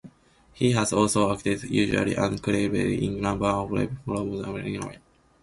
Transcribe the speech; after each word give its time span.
He 0.53 0.71
has 0.71 0.93
also 0.93 1.31
acted, 1.31 1.61
usually 1.61 2.15
uncredited, 2.15 3.03
in 3.03 3.21
numerous 3.21 3.69
films 3.87 3.99
from 4.03 4.17
other 4.17 4.39
Italian 4.57 4.81
horror 4.81 4.81
directors. 4.93 5.01